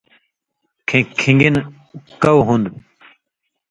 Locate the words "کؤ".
2.21-2.39